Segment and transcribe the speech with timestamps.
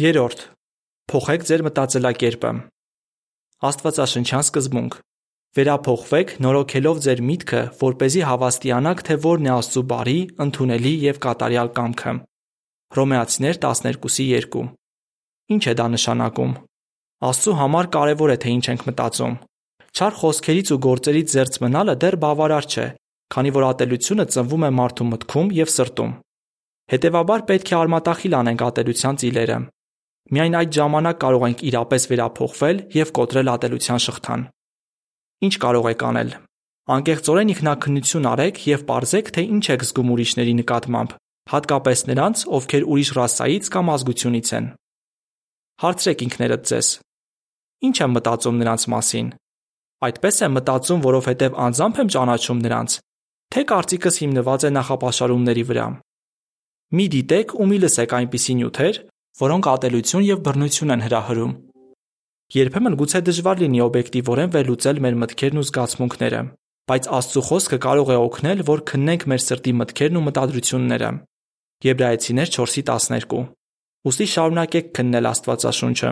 [0.00, 0.46] Երորդ.
[1.12, 2.50] Փոխեք ձեր մտածելակերպը։
[3.68, 4.94] Աստվածաշնչյան սկզբունք.
[5.52, 11.18] Վերափոխվեք նորոգելով ձեր միտքը, որ เป զի հավաստիանաք, թե որն է Աստծո բարի, ընդունելի եւ
[11.26, 12.14] կատարյալ կամքը։
[12.96, 14.64] Հռոմեացիներ 12:2։
[15.52, 16.56] Ինչ է դա նշանակում։
[17.28, 19.36] Աստծո համար կարևոր է թե ինչ ենք մտածում։
[19.92, 22.86] Չար խոսքերից ու գործերից զերծ մնալը դեռ բավարար չէ,
[23.28, 26.16] քանի որ ատելությունը ծնվում է մարդու մտքում եւ սրտում։
[26.96, 29.60] Հետևաբար պետք է արմատախիլ անենք ատելության ծիլերը։
[30.32, 34.44] Միայն այդ ժամանակ կարող ենք իրապես վերափոխվել եւ կոտրել ատելության շղթան։
[35.42, 36.30] Ինչ կարող եք անել։
[36.92, 41.10] Անկեղծորեն ինքնաքննություն արեք եւ ողջեք, թե ինչ եք զգում ուրիշների նկատմամբ,
[41.52, 44.66] հատկապես նրանց, ովքեր ուրիշ ռասայից կամ ազգությունից են։
[45.82, 46.88] Հարցրեք ինքներդ ձեզ.
[47.82, 49.28] Ինչ եմ մտածում նրանց մասին։
[50.02, 52.90] Այդպես եմ մտածում, որովհետև անձամբ եմ ճանաչում նրանց,
[53.52, 55.86] թե կարծիքս հիմնված է նախապաշարումների վրա։
[56.92, 58.96] Մի դիտեք ու մի լսեք այնպիսի նյութեր,
[59.40, 61.52] որոնք ատելություն եւ բռնություն են հրահրում։
[62.52, 66.40] Երբեմն գուցե դժվար լինի օբյեկտիվորեն վերլուծել մեր մտքերն ու զգացմունքները,
[66.92, 71.10] բայց Աստծո խոսքը կարող է օգնել, որ քննենք մեր սրտի մտքերն ու մտադրությունները։
[71.88, 73.40] Եբրայեցիներ 4:12։
[74.02, 76.10] Ոստի շարունակեք քննել Աստվածաշունչը։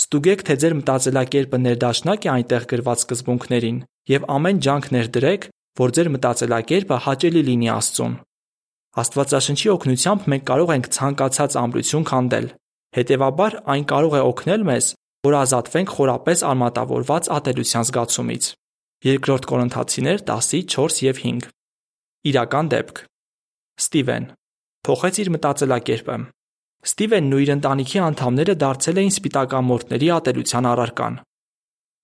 [0.00, 3.78] Ստուգեք, թե ձեր մտածելակերպը ներդաշնակ է այնտեղ գրված սկզբունքներին
[4.10, 5.42] եւ ամեն ջանք ներդրեք,
[5.80, 8.14] որ ձեր մտածելակերպը հաճելի լինի Աստծուն։
[8.98, 12.46] Աստվածաշնչի օգնությամբ մենք կարող ենք ցանկացած ամրություն քանդել։
[12.96, 14.86] Հետևաբար այն կարող է օգնել մեզ,
[15.26, 18.48] որ ազատվենք խորապես արմատավորված ատելության զգացումից։
[19.10, 21.48] Երկրորդ Կորինթացիներ 10:4 եւ 5։
[22.30, 22.98] Իրական դեպք։
[23.80, 24.26] Ստիվեն.
[24.84, 26.16] Փոխեց իր մտածելակերպը։
[26.90, 31.14] Ստիվենն ու իր ընտանիքի անդամները դարձել էին սպիտակամորթների ատելության առարկան։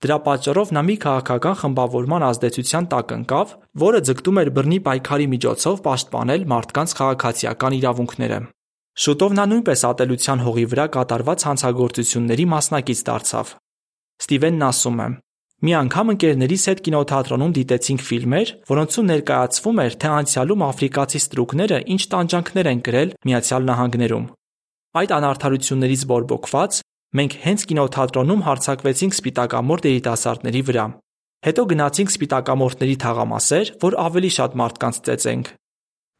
[0.04, 5.78] Դրա պատճառով նա մի քաղաքական խմբավորման ազդեցության տակ ընկավ, որը ձգտում էր բռնի պայքարի միջոցով
[5.86, 8.40] պաշտպանել մարդկանց քաղաքացիական իրավունքները։
[8.96, 13.54] Շուտով նա նույնպես ատելության հողի վրա կատարված հանցագործությունների մասնակից դարձավ։
[14.24, 15.08] Ստիվենն ասում է.
[15.64, 22.02] Մի անգամ ընկերներիս հետ կինոթատրոնում դիտեցինք ֆիլմեր, որոնցում ներկայացվում էր, թե անցյալում աֆրիկացի ստրուկները ինչ
[22.12, 24.26] տանջանքներ են կրել Նահանգներում։
[24.96, 26.80] Այդ անարդարություններից բորբոքված
[27.14, 30.86] մենք հենց կինոթատրոնում հարցակվեցինք սպիտակամորթ երիտասարդների վրա։
[31.46, 35.50] Հետո գնացինք սպիտակամորթների թաղամասեր, որ ավելի շատ մարդկանց ծեծենք։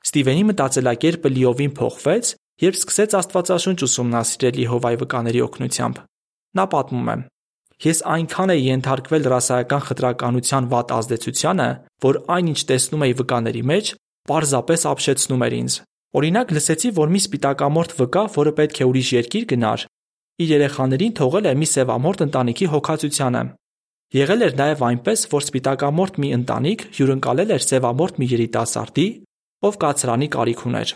[0.06, 2.28] Ստիվենի մտածելակերպը լիովին փոխվեց,
[2.62, 5.96] երբ սկսեց Աստվածաշունչ ուսումնասիրել Եհովայի վկաների օգնությամբ։
[6.56, 7.16] Նա պատմում է.
[7.86, 11.66] Ես այնքան էի ենթարկվել ռասայական խտրականության վատ ազդեցությանը,
[12.06, 13.90] որ այնինչ տեսնում էի վկաների մեջ,
[14.30, 15.74] պարզապես ապշեցնում էր ինձ։
[16.16, 19.84] Օրինակ լսեցի, որ մի սպիտակամորթ վկա, որը պետք է ուրիշ երկիր գնար,
[20.36, 23.42] իր երեխաներին թողել է մի սևամորթ ընտանիքի հոգացությանը։
[24.16, 29.06] Եղել էր նաև այնպես, որ սպիտակամորթ մի ընտանիք հյուրընկալել էր սևամորթ մի երիտասարդի,
[29.66, 30.92] ով կացրանի կարիք ուներ։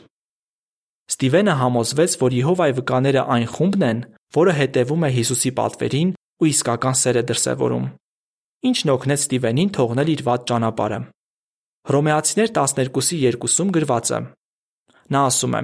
[1.11, 4.03] Ստիվենը համոզվեց, որ Եհովայի վկաները այն խումբն են,
[4.37, 7.89] որը հետևում է Հիսուսի պատվերին ու իսկական սեր է դրսևորում։
[8.71, 11.00] Ինչն օգնեց Ստիվենին թողնել իր վատ ճանապարհը։
[11.91, 14.21] Հռոմեացիներ 12:2-ում գրված է.
[15.11, 15.62] Նա ասում է.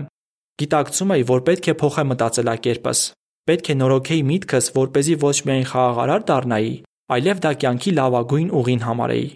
[0.56, 3.00] Գիտակցում էի, որ պետք է փոխեմ մտածելակերպս։
[3.46, 6.72] Պետք է նորոգեի միտքս, որ เป զի ոչ միայն խաղաղարար դառնայի,
[7.16, 9.28] այլև դա կյանքի լավագույն ուղին համարեի։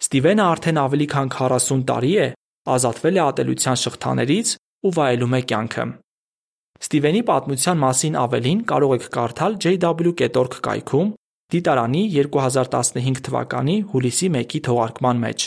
[0.00, 2.28] Ստիվենը արդեն ավելի քան 40 տարի է
[2.74, 4.52] ազատվել է ատելության շղթաներից
[4.88, 5.84] ու վայելում է կյանքը։
[6.80, 11.10] Ստիվենի պատմության մասին ավելին կարող եք կարդալ jw.org կայքում
[11.50, 15.46] Դիտարանի 2015 թվականի հուլիսի 1-ի թողարկման մեջ։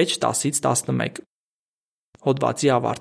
[0.00, 1.18] H10-ից 11։
[2.24, 3.00] Հոդվացի ավարտ։